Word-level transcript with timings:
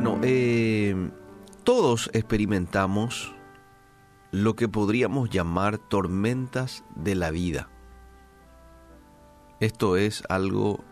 Bueno, 0.00 0.20
eh, 0.22 1.10
todos 1.64 2.08
experimentamos 2.12 3.34
lo 4.30 4.54
que 4.54 4.68
podríamos 4.68 5.28
llamar 5.28 5.78
tormentas 5.78 6.84
de 6.94 7.16
la 7.16 7.32
vida. 7.32 7.68
Esto 9.58 9.96
es 9.96 10.22
algo 10.28 10.84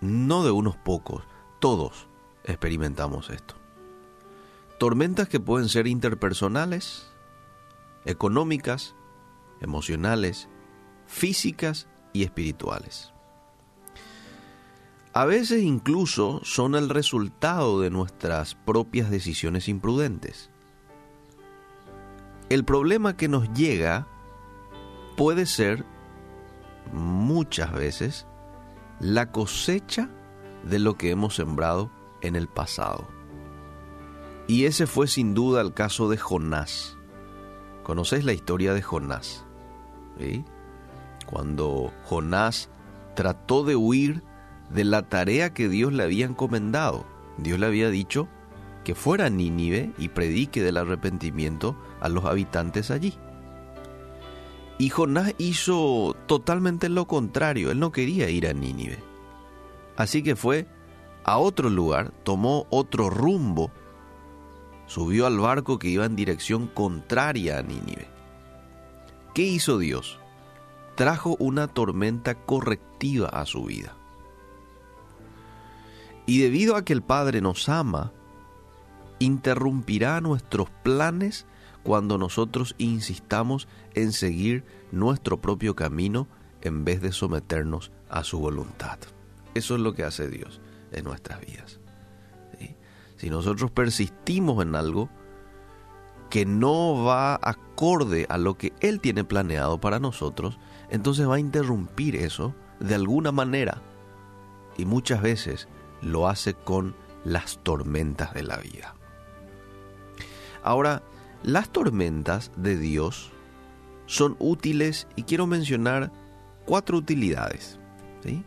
no 0.00 0.42
de 0.42 0.50
unos 0.50 0.76
pocos, 0.76 1.22
todos 1.60 2.08
experimentamos 2.42 3.30
esto. 3.30 3.54
Tormentas 4.80 5.28
que 5.28 5.38
pueden 5.38 5.68
ser 5.68 5.86
interpersonales, 5.86 7.12
económicas, 8.04 8.96
emocionales, 9.60 10.48
físicas 11.06 11.86
y 12.12 12.24
espirituales. 12.24 13.12
A 15.18 15.24
veces 15.24 15.64
incluso 15.64 16.40
son 16.44 16.76
el 16.76 16.88
resultado 16.88 17.80
de 17.80 17.90
nuestras 17.90 18.54
propias 18.54 19.10
decisiones 19.10 19.68
imprudentes. 19.68 20.48
El 22.50 22.64
problema 22.64 23.16
que 23.16 23.26
nos 23.26 23.52
llega 23.52 24.06
puede 25.16 25.46
ser 25.46 25.84
muchas 26.92 27.72
veces 27.72 28.28
la 29.00 29.32
cosecha 29.32 30.08
de 30.62 30.78
lo 30.78 30.96
que 30.96 31.10
hemos 31.10 31.34
sembrado 31.34 31.90
en 32.20 32.36
el 32.36 32.46
pasado. 32.46 33.08
Y 34.46 34.66
ese 34.66 34.86
fue 34.86 35.08
sin 35.08 35.34
duda 35.34 35.62
el 35.62 35.74
caso 35.74 36.08
de 36.08 36.16
Jonás. 36.16 36.96
¿Conocéis 37.82 38.24
la 38.24 38.34
historia 38.34 38.72
de 38.72 38.82
Jonás? 38.82 39.44
Cuando 41.26 41.92
Jonás 42.04 42.70
trató 43.16 43.64
de 43.64 43.74
huir 43.74 44.22
de 44.70 44.84
la 44.84 45.02
tarea 45.02 45.54
que 45.54 45.68
Dios 45.68 45.92
le 45.92 46.02
había 46.02 46.26
encomendado. 46.26 47.06
Dios 47.38 47.58
le 47.58 47.66
había 47.66 47.90
dicho 47.90 48.28
que 48.84 48.94
fuera 48.94 49.26
a 49.26 49.30
Nínive 49.30 49.92
y 49.98 50.08
predique 50.08 50.62
del 50.62 50.76
arrepentimiento 50.76 51.76
a 52.00 52.08
los 52.08 52.24
habitantes 52.24 52.90
allí. 52.90 53.14
Y 54.78 54.90
Jonás 54.90 55.34
hizo 55.38 56.16
totalmente 56.26 56.88
lo 56.88 57.06
contrario, 57.06 57.70
él 57.70 57.80
no 57.80 57.92
quería 57.92 58.30
ir 58.30 58.46
a 58.46 58.52
Nínive. 58.52 58.98
Así 59.96 60.22
que 60.22 60.36
fue 60.36 60.66
a 61.24 61.38
otro 61.38 61.68
lugar, 61.68 62.12
tomó 62.22 62.66
otro 62.70 63.10
rumbo, 63.10 63.70
subió 64.86 65.26
al 65.26 65.38
barco 65.38 65.78
que 65.78 65.88
iba 65.88 66.06
en 66.06 66.16
dirección 66.16 66.68
contraria 66.68 67.58
a 67.58 67.62
Nínive. 67.62 68.06
¿Qué 69.34 69.42
hizo 69.42 69.78
Dios? 69.78 70.18
Trajo 70.94 71.36
una 71.38 71.68
tormenta 71.68 72.34
correctiva 72.34 73.28
a 73.28 73.44
su 73.44 73.64
vida. 73.64 73.97
Y 76.28 76.40
debido 76.40 76.76
a 76.76 76.84
que 76.84 76.92
el 76.92 77.00
Padre 77.00 77.40
nos 77.40 77.70
ama, 77.70 78.12
interrumpirá 79.18 80.20
nuestros 80.20 80.68
planes 80.82 81.46
cuando 81.82 82.18
nosotros 82.18 82.74
insistamos 82.76 83.66
en 83.94 84.12
seguir 84.12 84.62
nuestro 84.92 85.40
propio 85.40 85.74
camino 85.74 86.28
en 86.60 86.84
vez 86.84 87.00
de 87.00 87.12
someternos 87.12 87.92
a 88.10 88.24
su 88.24 88.40
voluntad. 88.40 88.98
Eso 89.54 89.74
es 89.74 89.80
lo 89.80 89.94
que 89.94 90.04
hace 90.04 90.28
Dios 90.28 90.60
en 90.92 91.04
nuestras 91.04 91.40
vidas. 91.40 91.80
Si 93.16 93.30
nosotros 93.30 93.70
persistimos 93.70 94.62
en 94.62 94.74
algo 94.76 95.08
que 96.28 96.44
no 96.44 97.04
va 97.04 97.40
acorde 97.40 98.26
a 98.28 98.36
lo 98.36 98.58
que 98.58 98.74
Él 98.80 99.00
tiene 99.00 99.24
planeado 99.24 99.80
para 99.80 99.98
nosotros, 99.98 100.58
entonces 100.90 101.26
va 101.26 101.36
a 101.36 101.40
interrumpir 101.40 102.16
eso 102.16 102.54
de 102.80 102.94
alguna 102.94 103.32
manera. 103.32 103.80
Y 104.76 104.84
muchas 104.84 105.22
veces 105.22 105.68
lo 106.02 106.28
hace 106.28 106.54
con 106.54 106.94
las 107.24 107.58
tormentas 107.62 108.34
de 108.34 108.42
la 108.42 108.56
vida. 108.56 108.94
Ahora, 110.62 111.02
las 111.42 111.70
tormentas 111.70 112.50
de 112.56 112.76
Dios 112.76 113.30
son 114.06 114.36
útiles 114.38 115.06
y 115.16 115.22
quiero 115.22 115.46
mencionar 115.46 116.10
cuatro 116.64 116.96
utilidades. 116.96 117.78
¿sí? 118.22 118.44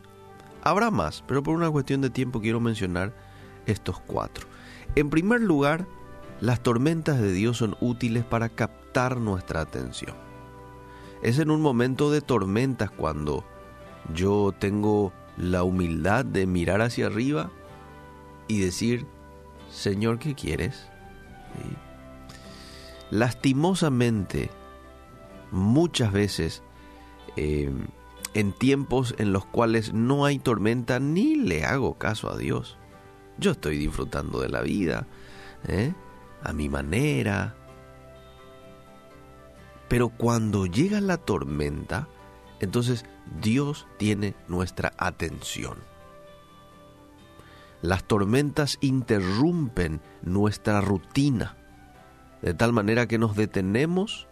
Habrá 0.62 0.90
más, 0.90 1.24
pero 1.26 1.42
por 1.42 1.54
una 1.54 1.70
cuestión 1.70 2.00
de 2.00 2.10
tiempo 2.10 2.40
quiero 2.40 2.60
mencionar 2.60 3.12
estos 3.66 4.00
cuatro. 4.00 4.46
En 4.94 5.10
primer 5.10 5.40
lugar, 5.40 5.86
las 6.40 6.62
tormentas 6.62 7.20
de 7.20 7.32
Dios 7.32 7.58
son 7.58 7.76
útiles 7.80 8.24
para 8.24 8.48
captar 8.48 9.16
nuestra 9.16 9.60
atención. 9.60 10.14
Es 11.22 11.38
en 11.38 11.50
un 11.50 11.60
momento 11.60 12.10
de 12.10 12.20
tormentas 12.20 12.90
cuando 12.90 13.44
yo 14.12 14.52
tengo 14.58 15.12
la 15.36 15.62
humildad 15.62 16.24
de 16.24 16.46
mirar 16.46 16.82
hacia 16.82 17.06
arriba 17.06 17.50
y 18.48 18.60
decir, 18.60 19.06
Señor, 19.70 20.18
¿qué 20.18 20.34
quieres? 20.34 20.88
Lastimosamente, 23.10 24.50
muchas 25.50 26.12
veces, 26.12 26.62
em, 27.36 27.86
en 28.34 28.52
tiempos 28.52 29.14
en 29.18 29.32
los 29.32 29.44
cuales 29.44 29.92
no 29.92 30.24
hay 30.24 30.38
tormenta, 30.38 30.98
ni 30.98 31.36
le 31.36 31.64
hago 31.64 31.98
caso 31.98 32.30
a 32.30 32.36
Dios. 32.36 32.78
Yo 33.38 33.52
estoy 33.52 33.76
disfrutando 33.76 34.40
de 34.40 34.48
la 34.48 34.62
vida, 34.62 35.06
¿eh? 35.68 35.92
a 36.42 36.52
mi 36.52 36.68
manera. 36.68 37.54
Pero 39.88 40.08
cuando 40.08 40.66
llega 40.66 41.00
la 41.00 41.18
tormenta, 41.18 42.08
entonces 42.62 43.04
Dios 43.40 43.88
tiene 43.98 44.34
nuestra 44.46 44.92
atención. 44.96 45.78
Las 47.82 48.04
tormentas 48.04 48.78
interrumpen 48.80 50.00
nuestra 50.22 50.80
rutina, 50.80 51.56
de 52.40 52.54
tal 52.54 52.72
manera 52.72 53.08
que 53.08 53.18
nos 53.18 53.34
detenemos 53.34 54.28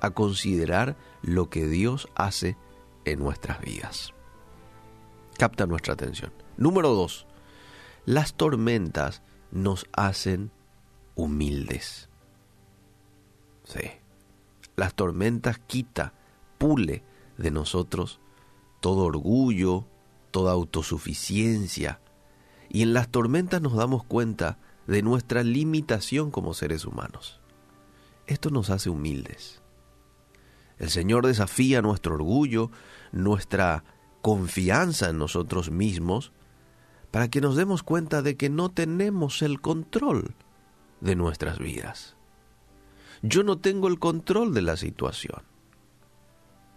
a 0.00 0.10
considerar 0.10 0.96
lo 1.20 1.50
que 1.50 1.66
Dios 1.66 2.08
hace 2.14 2.56
en 3.04 3.18
nuestras 3.18 3.60
vidas. 3.60 4.14
Capta 5.36 5.66
nuestra 5.66 5.92
atención. 5.92 6.32
Número 6.56 6.88
dos, 6.94 7.26
las 8.06 8.32
tormentas 8.32 9.22
nos 9.50 9.86
hacen 9.92 10.50
humildes. 11.14 12.08
Sí. 13.64 13.90
Las 14.76 14.94
tormentas 14.94 15.58
quita, 15.58 16.14
pule 16.56 17.04
de 17.40 17.50
nosotros 17.50 18.20
todo 18.80 19.04
orgullo, 19.04 19.86
toda 20.30 20.52
autosuficiencia. 20.52 22.00
Y 22.68 22.82
en 22.82 22.94
las 22.94 23.08
tormentas 23.08 23.60
nos 23.60 23.74
damos 23.74 24.04
cuenta 24.04 24.58
de 24.86 25.02
nuestra 25.02 25.42
limitación 25.42 26.30
como 26.30 26.54
seres 26.54 26.84
humanos. 26.84 27.40
Esto 28.26 28.50
nos 28.50 28.70
hace 28.70 28.90
humildes. 28.90 29.60
El 30.78 30.90
Señor 30.90 31.26
desafía 31.26 31.82
nuestro 31.82 32.14
orgullo, 32.14 32.70
nuestra 33.12 33.84
confianza 34.22 35.10
en 35.10 35.18
nosotros 35.18 35.70
mismos, 35.70 36.32
para 37.10 37.28
que 37.28 37.40
nos 37.40 37.56
demos 37.56 37.82
cuenta 37.82 38.22
de 38.22 38.36
que 38.36 38.48
no 38.48 38.70
tenemos 38.70 39.42
el 39.42 39.60
control 39.60 40.34
de 41.00 41.16
nuestras 41.16 41.58
vidas. 41.58 42.16
Yo 43.22 43.42
no 43.42 43.58
tengo 43.58 43.88
el 43.88 43.98
control 43.98 44.54
de 44.54 44.62
la 44.62 44.76
situación. 44.76 45.49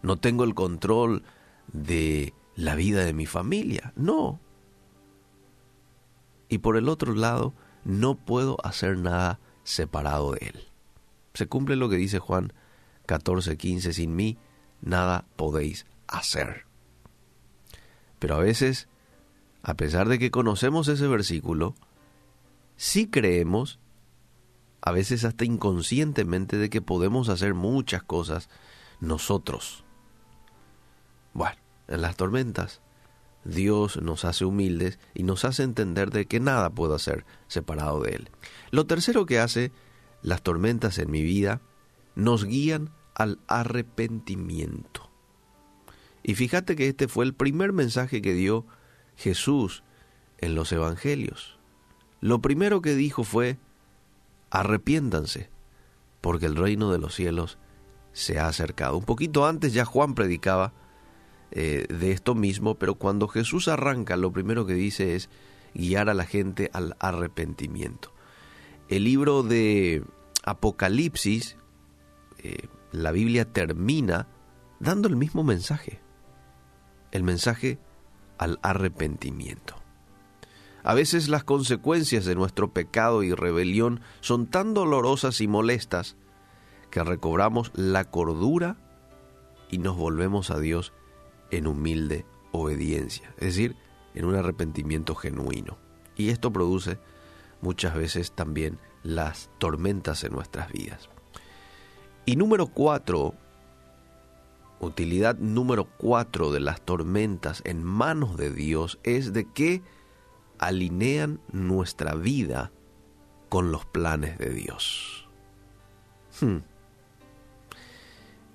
No 0.04 0.18
tengo 0.18 0.44
el 0.44 0.54
control 0.54 1.24
de 1.72 2.34
la 2.56 2.76
vida 2.76 3.04
de 3.04 3.14
mi 3.14 3.26
familia. 3.26 3.94
No. 3.96 4.40
Y 6.50 6.60
por 6.60 6.78
el 6.78 6.90
otro 6.90 7.16
lado, 7.16 7.54
no 7.84 8.16
puedo 8.16 8.58
hacer 8.64 8.98
nada 8.98 9.40
separado 9.64 10.34
de 10.34 10.48
Él. 10.48 10.68
Se 11.34 11.48
cumple 11.48 11.76
lo 11.76 11.90
que 11.90 11.96
dice 11.96 12.20
Juan 12.20 12.54
14, 13.08 13.58
15, 13.58 13.94
sin 13.94 14.16
mí 14.16 14.38
nada 14.82 15.26
podéis 15.36 15.86
hacer. 16.08 16.66
Pero 18.20 18.36
a 18.36 18.40
veces, 18.40 18.88
a 19.64 19.76
pesar 19.76 20.08
de 20.10 20.20
que 20.20 20.32
conocemos 20.32 20.88
ese 20.88 21.08
versículo, 21.08 21.76
sí 22.76 23.08
creemos, 23.08 23.80
a 24.82 24.92
veces 24.92 25.24
hasta 25.24 25.46
inconscientemente, 25.46 26.58
de 26.58 26.70
que 26.70 26.82
podemos 26.82 27.30
hacer 27.30 27.54
muchas 27.54 28.04
cosas 28.04 28.50
nosotros. 29.00 29.84
Bueno, 31.34 31.58
en 31.88 32.02
las 32.02 32.16
tormentas, 32.16 32.82
Dios 33.44 34.02
nos 34.02 34.26
hace 34.26 34.46
humildes 34.46 35.00
y 35.14 35.24
nos 35.24 35.46
hace 35.46 35.64
entender 35.64 36.12
de 36.12 36.26
que 36.26 36.40
nada 36.40 36.70
puedo 36.70 36.96
hacer 36.96 37.26
separado 37.48 38.02
de 38.02 38.12
Él. 38.16 38.30
Lo 38.72 38.86
tercero 38.86 39.26
que 39.26 39.40
hace 39.40 39.72
las 40.24 40.42
tormentas 40.42 40.98
en 40.98 41.12
mi 41.12 41.22
vida, 41.22 41.62
nos 42.16 42.46
guían 42.46 42.92
al 43.14 43.40
arrepentimiento. 43.48 45.10
Y 46.24 46.36
fíjate 46.36 46.76
que 46.76 46.88
este 46.88 47.08
fue 47.08 47.26
el 47.26 47.36
primer 47.36 47.74
mensaje 47.74 48.22
que 48.22 48.34
dio 48.34 48.66
Jesús 49.18 49.84
en 50.40 50.56
los 50.56 50.72
evangelios. 50.72 51.60
Lo 52.22 52.42
primero 52.42 52.82
que 52.82 52.96
dijo 52.96 53.26
fue, 53.26 53.58
arrepiéntanse, 54.50 55.50
porque 56.22 56.46
el 56.46 56.56
reino 56.56 56.92
de 56.92 57.00
los 57.00 57.14
cielos 57.14 57.58
se 58.14 58.40
ha 58.40 58.48
acercado. 58.48 58.98
Un 58.98 59.04
poquito 59.04 59.46
antes 59.46 59.74
ya 59.74 59.84
Juan 59.84 60.16
predicaba 60.16 60.74
eh, 61.56 61.86
de 61.88 62.12
esto 62.12 62.34
mismo, 62.34 62.80
pero 62.80 62.96
cuando 62.96 63.28
Jesús 63.28 63.68
arranca, 63.68 64.18
lo 64.18 64.32
primero 64.32 64.66
que 64.66 64.74
dice 64.74 65.16
es, 65.16 65.30
guiar 65.76 66.10
a 66.10 66.16
la 66.16 66.26
gente 66.26 66.72
al 66.74 66.96
arrepentimiento. 66.98 68.12
El 68.90 69.04
libro 69.04 69.44
de 69.44 70.04
Apocalipsis, 70.44 71.56
eh, 72.40 72.68
la 72.92 73.12
Biblia 73.12 73.46
termina 73.46 74.28
dando 74.80 75.08
el 75.08 75.16
mismo 75.16 75.44
mensaje, 75.44 76.02
el 77.12 77.22
mensaje 77.22 77.78
al 78.40 78.58
arrepentimiento. 78.64 79.76
A 80.84 80.96
veces 80.96 81.30
las 81.30 81.44
consecuencias 81.44 82.26
de 82.26 82.34
nuestro 82.34 82.74
pecado 82.74 83.22
y 83.22 83.32
rebelión 83.32 84.02
son 84.22 84.48
tan 84.48 84.74
dolorosas 84.74 85.40
y 85.40 85.48
molestas 85.48 86.18
que 86.90 87.04
recobramos 87.04 87.72
la 87.76 88.06
cordura 88.06 88.78
y 89.70 89.78
nos 89.78 89.96
volvemos 89.96 90.50
a 90.50 90.58
Dios 90.58 90.94
en 91.58 91.68
humilde 91.68 92.26
obediencia, 92.52 93.34
es 93.38 93.56
decir, 93.56 93.76
en 94.14 94.26
un 94.26 94.36
arrepentimiento 94.36 95.16
genuino. 95.16 95.78
Y 96.16 96.30
esto 96.30 96.52
produce 96.52 97.00
muchas 97.62 97.96
veces 97.96 98.32
también 98.32 98.78
las 99.04 99.50
tormentas 99.58 100.24
en 100.24 100.34
nuestras 100.34 100.72
vidas. 100.72 101.10
Y 102.26 102.36
número 102.36 102.68
cuatro, 102.68 103.34
utilidad 104.80 105.38
número 105.38 105.86
cuatro 105.98 106.52
de 106.52 106.60
las 106.60 106.82
tormentas 106.82 107.62
en 107.66 107.84
manos 107.84 108.38
de 108.38 108.52
Dios 108.52 109.00
es 109.04 109.34
de 109.34 109.52
que 109.52 109.82
alinean 110.60 111.42
nuestra 111.52 112.16
vida 112.16 112.72
con 113.50 113.72
los 113.72 113.86
planes 113.86 114.38
de 114.38 114.50
Dios. 114.50 115.28
Hmm. 116.40 116.60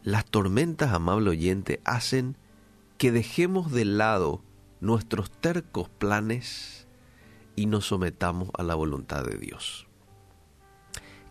Las 0.02 0.24
tormentas, 0.24 0.92
amable 0.92 1.30
oyente, 1.30 1.80
hacen 1.84 2.36
que 2.98 3.12
dejemos 3.12 3.70
de 3.70 3.84
lado 3.84 4.42
nuestros 4.80 5.30
tercos 5.30 5.88
planes 5.88 6.88
y 7.54 7.66
nos 7.66 7.86
sometamos 7.86 8.50
a 8.58 8.64
la 8.64 8.74
voluntad 8.74 9.24
de 9.24 9.38
Dios. 9.38 9.86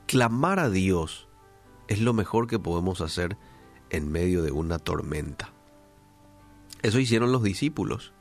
Clamar 0.06 0.60
a 0.60 0.70
Dios 0.70 1.28
es 1.90 2.00
lo 2.02 2.14
mejor 2.14 2.48
que 2.48 2.58
podemos 2.58 3.02
hacer 3.02 3.38
en 3.90 4.10
medio 4.10 4.42
de 4.44 4.52
una 4.52 4.80
tormenta. 4.80 5.54
Eso 6.82 7.00
hicieron 7.00 7.34
los 7.34 7.44
discípulos 7.44 8.14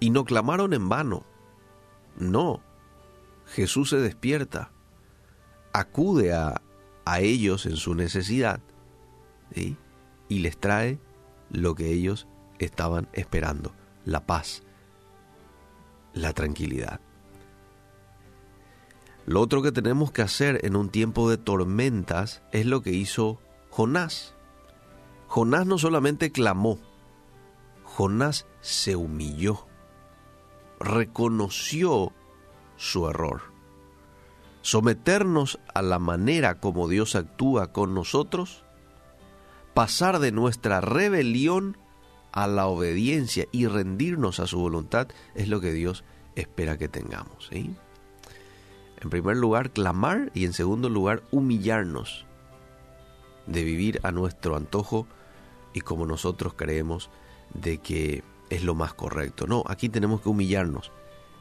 y 0.00 0.08
no 0.08 0.24
clamaron 0.24 0.72
en 0.72 0.88
vano. 0.88 1.24
No, 2.18 2.62
Jesús 3.44 3.90
se 3.90 3.98
despierta, 3.98 4.72
acude 5.74 6.32
a, 6.32 6.62
a 7.04 7.20
ellos 7.20 7.66
en 7.66 7.76
su 7.76 7.94
necesidad 7.94 8.60
y 9.54 10.38
les 10.38 10.58
trae 10.58 10.98
lo 11.50 11.74
que 11.74 11.92
ellos 11.92 12.26
estaban 12.58 13.08
esperando, 13.12 13.72
la 14.04 14.26
paz, 14.26 14.62
la 16.12 16.32
tranquilidad. 16.32 17.00
Lo 19.26 19.40
otro 19.40 19.62
que 19.62 19.72
tenemos 19.72 20.12
que 20.12 20.22
hacer 20.22 20.64
en 20.64 20.76
un 20.76 20.88
tiempo 20.88 21.28
de 21.28 21.36
tormentas 21.36 22.42
es 22.52 22.66
lo 22.66 22.82
que 22.82 22.92
hizo 22.92 23.40
Jonás. 23.70 24.34
Jonás 25.26 25.66
no 25.66 25.78
solamente 25.78 26.30
clamó, 26.30 26.78
Jonás 27.84 28.46
se 28.60 28.94
humilló 28.94 29.66
reconoció 30.78 32.12
su 32.76 33.08
error. 33.08 33.42
Someternos 34.62 35.58
a 35.74 35.82
la 35.82 35.98
manera 35.98 36.58
como 36.60 36.88
Dios 36.88 37.14
actúa 37.14 37.72
con 37.72 37.94
nosotros, 37.94 38.64
pasar 39.74 40.18
de 40.18 40.32
nuestra 40.32 40.80
rebelión 40.80 41.76
a 42.36 42.46
la 42.46 42.66
obediencia 42.66 43.46
y 43.50 43.66
rendirnos 43.66 44.40
a 44.40 44.46
su 44.46 44.58
voluntad 44.58 45.08
es 45.34 45.48
lo 45.48 45.58
que 45.62 45.72
Dios 45.72 46.04
espera 46.34 46.76
que 46.76 46.86
tengamos. 46.86 47.48
En 47.50 47.78
primer 49.08 49.38
lugar, 49.38 49.70
clamar 49.70 50.30
y 50.34 50.44
en 50.44 50.52
segundo 50.52 50.90
lugar, 50.90 51.22
humillarnos 51.30 52.26
de 53.46 53.64
vivir 53.64 54.00
a 54.02 54.12
nuestro 54.12 54.54
antojo 54.54 55.06
y 55.72 55.80
como 55.80 56.04
nosotros 56.04 56.52
creemos 56.54 57.08
de 57.54 57.78
que 57.78 58.22
es 58.50 58.62
lo 58.64 58.74
más 58.74 58.92
correcto. 58.92 59.46
No, 59.46 59.64
aquí 59.66 59.88
tenemos 59.88 60.20
que 60.20 60.28
humillarnos 60.28 60.92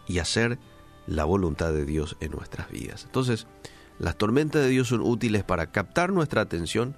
y 0.07 0.19
hacer 0.19 0.59
la 1.07 1.25
voluntad 1.25 1.73
de 1.73 1.83
Dios 1.83 2.15
en 2.21 2.31
nuestras 2.31 2.71
vidas. 2.71 3.03
Entonces, 3.03 3.47
las 3.99 4.17
tormentas 4.17 4.61
de 4.61 4.69
Dios 4.69 4.87
son 4.87 5.01
útiles 5.01 5.43
para 5.43 5.73
captar 5.73 6.13
nuestra 6.13 6.39
atención, 6.39 6.95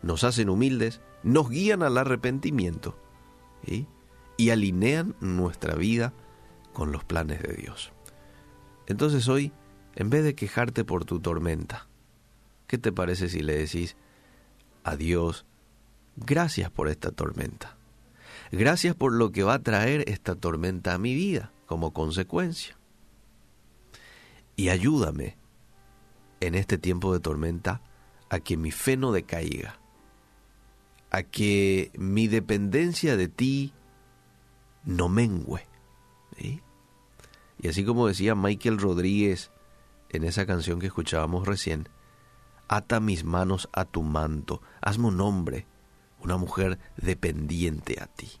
nos 0.00 0.24
hacen 0.24 0.48
humildes, 0.48 1.02
nos 1.22 1.50
guían 1.50 1.82
al 1.82 1.98
arrepentimiento 1.98 3.03
y 4.36 4.50
alinean 4.50 5.14
nuestra 5.20 5.74
vida 5.74 6.12
con 6.72 6.92
los 6.92 7.04
planes 7.04 7.42
de 7.42 7.54
Dios. 7.54 7.92
Entonces 8.86 9.28
hoy, 9.28 9.52
en 9.94 10.10
vez 10.10 10.24
de 10.24 10.34
quejarte 10.34 10.84
por 10.84 11.04
tu 11.04 11.20
tormenta, 11.20 11.88
¿qué 12.66 12.78
te 12.78 12.92
parece 12.92 13.28
si 13.28 13.40
le 13.40 13.56
decís 13.56 13.96
a 14.82 14.96
Dios, 14.96 15.46
gracias 16.16 16.70
por 16.70 16.88
esta 16.88 17.10
tormenta? 17.10 17.76
Gracias 18.52 18.94
por 18.94 19.12
lo 19.12 19.32
que 19.32 19.42
va 19.42 19.54
a 19.54 19.62
traer 19.62 20.04
esta 20.08 20.34
tormenta 20.34 20.94
a 20.94 20.98
mi 20.98 21.14
vida 21.14 21.52
como 21.66 21.92
consecuencia. 21.92 22.76
Y 24.56 24.68
ayúdame 24.68 25.36
en 26.40 26.54
este 26.54 26.78
tiempo 26.78 27.12
de 27.12 27.20
tormenta 27.20 27.80
a 28.28 28.40
que 28.40 28.56
mi 28.56 28.70
fe 28.70 28.96
no 28.96 29.12
decaiga, 29.12 29.78
a 31.14 31.22
que 31.22 31.92
mi 31.96 32.26
dependencia 32.26 33.16
de 33.16 33.28
ti 33.28 33.72
no 34.84 35.08
mengüe. 35.08 35.64
Y 36.36 37.68
así 37.68 37.84
como 37.84 38.08
decía 38.08 38.34
Michael 38.34 38.78
Rodríguez 38.80 39.52
en 40.08 40.24
esa 40.24 40.44
canción 40.44 40.80
que 40.80 40.88
escuchábamos 40.88 41.46
recién, 41.46 41.88
ata 42.66 42.98
mis 42.98 43.22
manos 43.22 43.68
a 43.72 43.84
tu 43.84 44.02
manto, 44.02 44.60
hazme 44.80 45.06
un 45.06 45.20
hombre 45.20 45.68
una 46.18 46.36
mujer 46.36 46.80
dependiente 46.96 48.00
a 48.00 48.06
ti. 48.06 48.32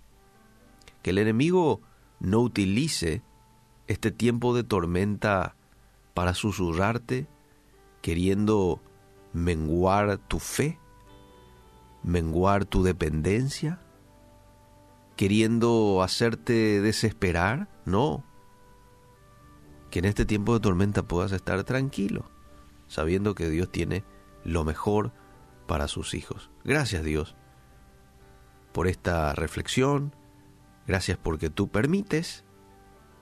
Que 1.02 1.10
el 1.10 1.18
enemigo 1.18 1.80
no 2.18 2.40
utilice 2.40 3.22
este 3.86 4.10
tiempo 4.10 4.52
de 4.56 4.64
tormenta 4.64 5.54
para 6.12 6.34
susurrarte, 6.34 7.28
queriendo 8.02 8.80
menguar 9.32 10.18
tu 10.18 10.40
fe, 10.40 10.80
menguar 12.04 12.64
tu 12.64 12.82
dependencia, 12.82 13.80
queriendo 15.16 16.02
hacerte 16.02 16.80
desesperar, 16.80 17.68
no. 17.84 18.24
Que 19.90 19.98
en 19.98 20.04
este 20.04 20.24
tiempo 20.24 20.54
de 20.54 20.60
tormenta 20.60 21.02
puedas 21.02 21.32
estar 21.32 21.64
tranquilo, 21.64 22.30
sabiendo 22.86 23.34
que 23.34 23.48
Dios 23.48 23.70
tiene 23.70 24.04
lo 24.44 24.64
mejor 24.64 25.12
para 25.66 25.88
sus 25.88 26.14
hijos. 26.14 26.50
Gracias 26.64 27.02
Dios 27.02 27.36
por 28.74 28.88
esta 28.88 29.32
reflexión, 29.34 30.16
gracias 30.88 31.16
porque 31.16 31.48
tú 31.48 31.68
permites 31.68 32.44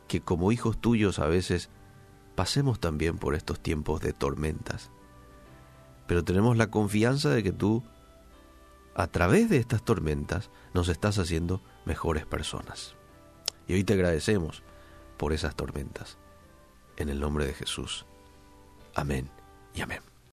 que 0.08 0.22
como 0.22 0.50
hijos 0.50 0.80
tuyos 0.80 1.18
a 1.18 1.26
veces 1.26 1.68
pasemos 2.34 2.80
también 2.80 3.18
por 3.18 3.34
estos 3.34 3.60
tiempos 3.60 4.00
de 4.00 4.14
tormentas. 4.14 4.90
Pero 6.06 6.24
tenemos 6.24 6.56
la 6.56 6.70
confianza 6.70 7.28
de 7.28 7.42
que 7.42 7.52
tú, 7.52 7.84
a 8.94 9.06
través 9.06 9.48
de 9.48 9.56
estas 9.56 9.82
tormentas, 9.82 10.50
nos 10.74 10.88
estás 10.88 11.18
haciendo 11.18 11.62
mejores 11.84 12.26
personas. 12.26 12.94
Y 13.66 13.74
hoy 13.74 13.84
te 13.84 13.94
agradecemos 13.94 14.62
por 15.16 15.32
esas 15.32 15.54
tormentas. 15.54 16.18
En 16.96 17.08
el 17.08 17.20
nombre 17.20 17.46
de 17.46 17.54
Jesús. 17.54 18.06
Amén 18.94 19.30
y 19.74 19.80
amén. 19.80 20.11